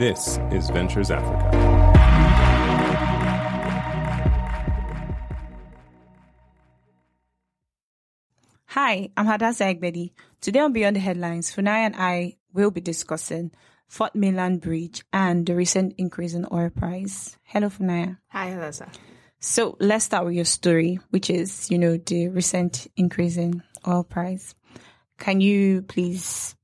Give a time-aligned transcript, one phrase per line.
[0.00, 1.50] This is Ventures Africa.
[8.68, 10.12] Hi, I'm Hadassah Egbedi.
[10.40, 13.50] Today on Beyond the Headlines, Funai and I will be discussing
[13.88, 17.36] Fourth Mainland Bridge and the recent increase in oil price.
[17.42, 18.16] Hello, Funaya.
[18.28, 18.88] Hi, Hadassah.
[19.38, 24.04] So let's start with your story, which is, you know, the recent increase in oil
[24.04, 24.54] price.
[25.18, 26.54] Can you please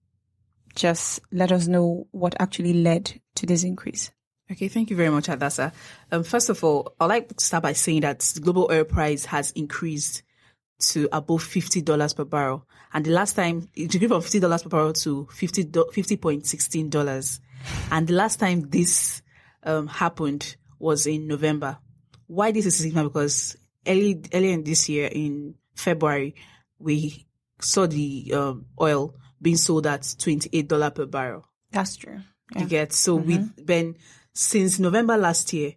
[0.77, 4.13] just let us know what actually led to this increase?
[4.51, 5.73] Okay, thank you very much, Hadassah.
[6.13, 9.25] Um, first of all, I'd like to start by saying that the global oil price
[9.25, 10.23] has increased
[10.79, 12.69] to above $50 per barrel.
[12.93, 17.41] And the last time, it increased from $50 per barrel to 50, $50.16.
[17.91, 19.23] And the last time this
[19.65, 21.79] um, happened was in November.
[22.29, 23.13] Why this is significant?
[23.13, 23.57] Because
[23.87, 26.37] early, earlier in this year, in February,
[26.79, 27.27] we
[27.61, 31.47] saw the um, oil being sold at $28 per barrel.
[31.73, 32.21] That's true.
[32.55, 32.63] Yeah.
[32.63, 33.97] You get so we've been
[34.33, 35.73] since November last year,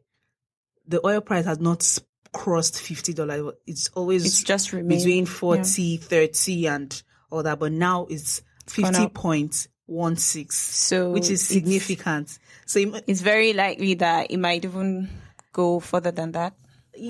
[0.88, 1.99] the oil price has not
[2.32, 3.54] crossed fifty dollars.
[3.66, 9.07] It's always It's just remained- between 40, 30 and all that, but now it's fifty
[9.07, 10.57] point one six.
[10.57, 12.38] So which is it's- significant.
[12.68, 15.10] So it, It's very likely that it might even
[15.51, 16.54] go further than that,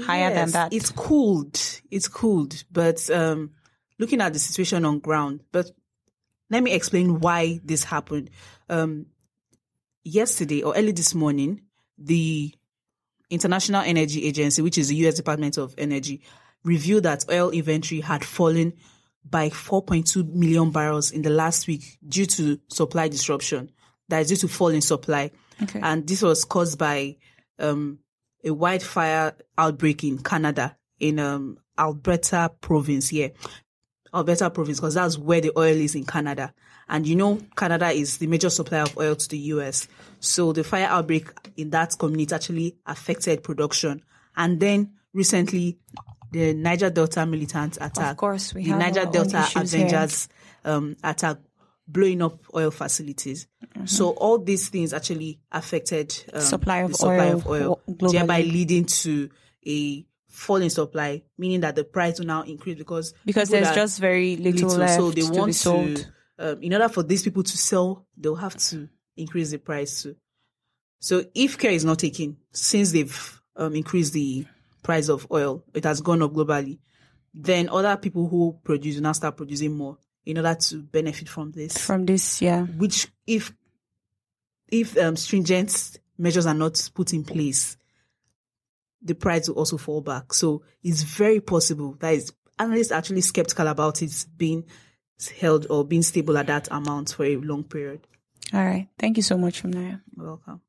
[0.03, 0.71] higher than that.
[0.73, 1.59] It's cooled.
[1.91, 2.63] It's cooled.
[2.71, 3.51] But um,
[3.97, 5.69] looking at the situation on ground, but
[6.49, 8.29] let me explain why this happened.
[8.69, 9.07] Um,
[10.03, 11.61] yesterday or early this morning,
[11.97, 12.53] the
[13.29, 15.15] International Energy Agency, which is the U.S.
[15.15, 16.21] Department of Energy,
[16.63, 18.73] revealed that oil inventory had fallen
[19.23, 23.71] by 4.2 million barrels in the last week due to supply disruption.
[24.07, 25.31] That is due to fall in supply.
[25.61, 25.79] Okay.
[25.81, 27.17] And this was caused by
[27.59, 27.99] um,
[28.43, 33.31] a wildfire outbreak in Canada, in um, Alberta province here.
[34.13, 36.53] Alberta province, because that's where the oil is in Canada.
[36.87, 39.87] And you know, Canada is the major supplier of oil to the US.
[40.19, 44.03] So the fire outbreak in that community actually affected production.
[44.35, 45.77] And then recently,
[46.31, 48.11] the Niger Delta militant attack.
[48.11, 49.47] Of course, we the have Niger Delta.
[49.55, 50.29] Avengers
[50.65, 51.37] um, attack
[51.87, 53.47] blowing up oil facilities.
[53.85, 58.11] So all these things actually affected um, Supply of the supply oil of oil, globally.
[58.11, 59.29] thereby leading to
[59.65, 63.99] a fall in supply, meaning that the price will now increase because because there's just
[63.99, 65.95] very little, left so they to want be sold.
[65.97, 66.05] to
[66.39, 70.15] um, in order for these people to sell they'll have to increase the price too
[70.99, 74.45] so if care is not taken since they've um, increased the
[74.83, 76.79] price of oil it has gone up globally
[77.33, 81.51] then other people who produce will now start producing more in order to benefit from
[81.51, 82.63] this From this, yeah.
[82.63, 83.53] which if
[84.71, 87.77] if um, stringent measures are not put in place,
[89.01, 90.33] the price will also fall back.
[90.33, 94.65] So it's very possible that is analysts actually skeptical about it being
[95.39, 98.01] held or being stable at that amount for a long period.
[98.53, 98.87] All right.
[98.97, 99.63] Thank you so much.
[99.63, 100.61] You're welcome.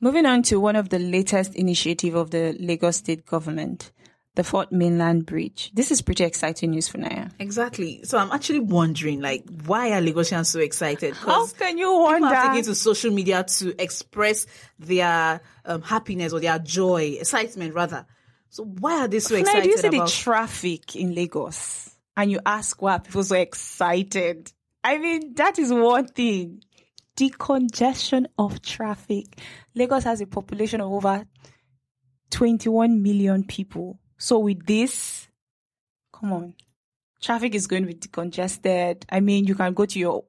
[0.00, 3.92] Moving on to one of the latest initiative of the Lagos state government,
[4.36, 5.72] the Fourth Mainland Bridge.
[5.74, 7.30] This is pretty exciting news for Naya.
[7.38, 8.02] Exactly.
[8.04, 11.14] So I'm actually wondering, like, why are Lagosians so excited?
[11.14, 12.36] How can you people have wonder?
[12.36, 14.46] taken to social media to express
[14.78, 18.06] their um, happiness or their joy, excitement rather.
[18.50, 20.06] So why are they so excited do you see about?
[20.06, 21.90] the traffic in Lagos?
[22.14, 24.52] And you ask why are people so excited?
[24.84, 26.62] I mean, that is one thing.
[27.16, 29.26] Decongestion of traffic.
[29.74, 31.26] Lagos has a population of over
[32.30, 33.98] 21 million people.
[34.18, 35.28] So with this,
[36.12, 36.54] come on.
[37.20, 39.04] Traffic is going to be decongested.
[39.10, 40.24] I mean, you can go to your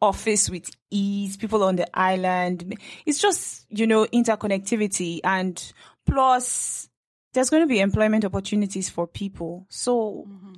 [0.00, 2.76] office with ease, people on the island.
[3.04, 5.72] It's just, you know, interconnectivity and
[6.06, 6.88] plus
[7.32, 9.66] there's going to be employment opportunities for people.
[9.68, 10.54] So mm-hmm.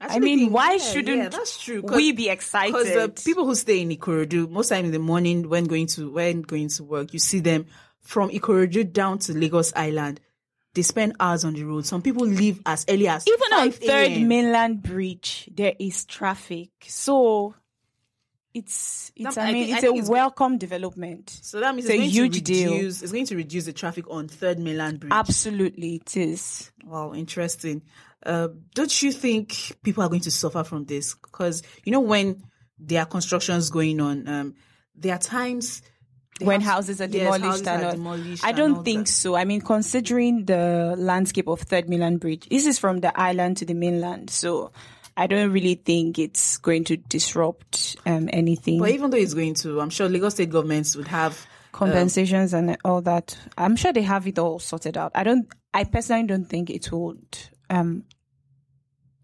[0.00, 1.82] I Actually mean, why yeah, shouldn't yeah, that's true.
[1.82, 2.72] we be excited?
[2.72, 5.86] Because the uh, people who stay in Ikorodu, most time in the morning when going
[5.88, 7.66] to when going to work, you see them
[8.02, 10.20] from Ikorodu down to Lagos Island.
[10.76, 11.86] They spend hours on the road.
[11.86, 16.68] Some people leave as early as Even on Third Mainland Bridge, there is traffic.
[16.86, 17.54] So
[18.52, 21.30] it's it's I mean it's a it's- welcome development.
[21.42, 22.72] So that means It's it's, a going huge to deal.
[22.74, 23.02] reduce.
[23.02, 25.12] It's going to reduce the traffic on Third Mainland Bridge.
[25.14, 26.70] Absolutely, it is.
[26.84, 27.80] Wow, interesting.
[28.24, 31.14] Uh, don't you think people are going to suffer from this?
[31.14, 32.42] Because you know when
[32.78, 34.54] there are constructions going on, um,
[34.94, 35.80] there are times
[36.40, 39.12] when houses are yes, demolished houses are demolished I don't think that.
[39.12, 39.36] so.
[39.36, 43.64] I mean, considering the landscape of Third Mainland Bridge, this is from the island to
[43.64, 44.72] the mainland, so
[45.16, 48.78] I don't really think it's going to disrupt um, anything.
[48.78, 52.76] But even though it's going to, I'm sure Lagos state governments would have compensations and
[52.84, 53.36] all that.
[53.56, 55.12] I'm sure they have it all sorted out.
[55.14, 55.46] I don't.
[55.72, 57.38] I personally don't think it would
[57.70, 58.04] um,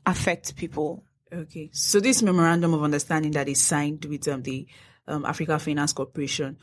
[0.06, 1.05] affect people.
[1.32, 4.67] Okay, so this memorandum of understanding that is signed with um, the
[5.08, 6.58] um, Africa Finance Corporation,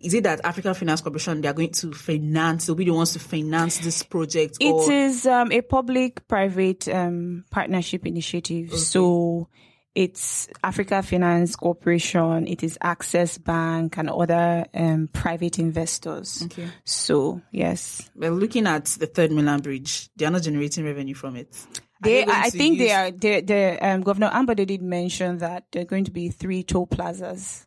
[0.00, 2.66] is it that African Finance Corporation they are going to finance?
[2.66, 4.56] They'll be the ones to finance this project.
[4.60, 8.72] It or, is um, a public-private um, partnership initiative.
[8.78, 9.48] So
[9.94, 16.42] it's Africa Finance Corporation, it is Access Bank, and other um, private investors.
[16.44, 16.68] Okay.
[16.84, 21.36] So yes, we're looking at the Third Mainland Bridge, they are not generating revenue from
[21.36, 21.54] it.
[22.02, 22.24] Are they.
[22.24, 23.10] I think they are.
[23.10, 27.66] the um, Governor Ambode did mention that there are going to be three toll plazas.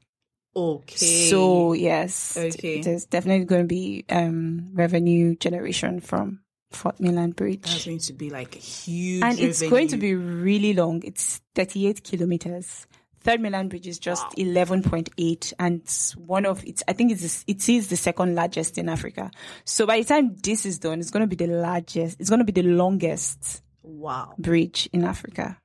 [0.55, 1.29] Okay.
[1.29, 2.81] So yes, Okay.
[2.81, 6.41] there's definitely going to be um, revenue generation from
[6.71, 7.61] Fourth Mainland Bridge.
[7.63, 9.23] that's going to be like a huge.
[9.23, 11.01] and it's going to be really long.
[11.03, 12.87] It's 38 kilometers.
[13.21, 16.83] Third Mainland Bridge is just 11.8, and it's one of it's.
[16.89, 19.31] I think it's it is the second largest in Africa.
[19.63, 22.19] So by the time this is done, it's going to be the largest.
[22.19, 25.57] It's going to be the longest wow, bridge in Africa.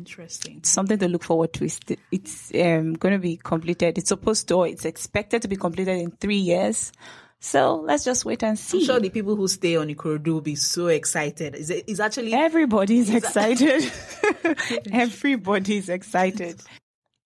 [0.00, 0.60] Interesting.
[0.64, 1.64] Something to look forward to.
[1.64, 1.80] It's
[2.10, 3.98] it's um, going to be completed.
[3.98, 4.54] It's supposed to.
[4.54, 6.92] Or it's expected to be completed in three years.
[7.40, 8.80] So let's just wait and see.
[8.80, 11.54] I'm sure the people who stay on Ikorodu will be so excited.
[11.54, 11.84] Is it?
[11.86, 13.90] Is actually Everybody's excited.
[14.92, 16.60] Everybody's excited.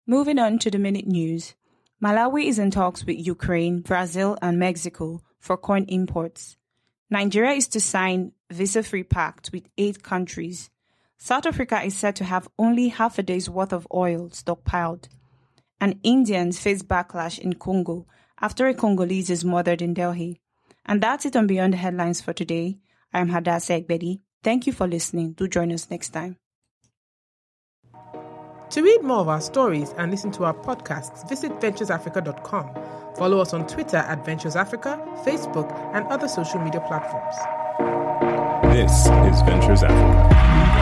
[0.06, 1.54] Moving on to the minute news.
[2.02, 6.56] Malawi is in talks with Ukraine, Brazil, and Mexico for corn imports.
[7.10, 10.70] Nigeria is to sign visa-free pact with eight countries.
[11.18, 15.08] South Africa is said to have only half a day's worth of oil stockpiled.
[15.80, 18.06] And Indians face backlash in Congo
[18.40, 20.40] after a Congolese is murdered in Delhi.
[20.86, 22.78] And that's it on Beyond the Headlines for today.
[23.12, 24.20] I'm Hadassah Egbedi.
[24.42, 25.32] Thank you for listening.
[25.32, 26.36] Do join us next time.
[28.70, 32.74] To read more of our stories and listen to our podcasts, visit venturesafrica.com.
[33.16, 37.36] Follow us on Twitter at Ventures Africa, Facebook, and other social media platforms.
[38.74, 40.73] This is Ventures Africa.